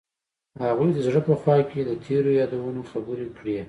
هغوی 0.63 0.89
د 0.93 0.99
زړه 1.07 1.21
په 1.27 1.33
خوا 1.41 1.57
کې 1.69 1.99
تیرو 2.05 2.31
یادونو 2.39 2.81
خبرې 2.91 3.27
کړې. 3.37 3.55